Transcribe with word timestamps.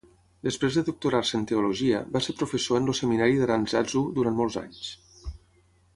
Després 0.45 0.77
de 0.77 0.83
doctorar-se 0.87 1.35
en 1.39 1.43
teologia, 1.51 2.01
va 2.17 2.21
ser 2.29 2.35
professor 2.39 2.81
en 2.81 2.89
el 2.95 2.99
seminari 3.01 3.37
d'Arantzazu 3.43 4.03
durant 4.17 4.39
molts 4.41 4.59
anys. 4.67 4.91